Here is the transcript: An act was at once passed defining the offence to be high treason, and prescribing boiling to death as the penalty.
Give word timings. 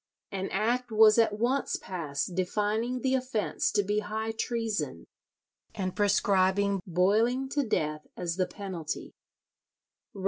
An 0.31 0.49
act 0.49 0.91
was 0.91 1.19
at 1.19 1.37
once 1.37 1.75
passed 1.75 2.33
defining 2.33 3.01
the 3.01 3.13
offence 3.13 3.69
to 3.73 3.83
be 3.83 3.99
high 3.99 4.31
treason, 4.31 5.05
and 5.75 5.95
prescribing 5.95 6.81
boiling 6.87 7.47
to 7.49 7.61
death 7.61 8.07
as 8.17 8.35
the 8.37 8.47
penalty. 8.47 9.13